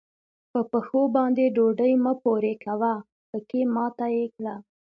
په 0.51 0.59
پښو 0.71 1.01
باندې 1.15 1.43
ډوډۍ 1.55 1.93
مه 2.03 2.13
پورې 2.23 2.53
کوه؛ 2.63 2.93
پکې 3.29 3.61
ماته 3.75 4.05
يې 4.15 4.25
کړه. 4.35 4.55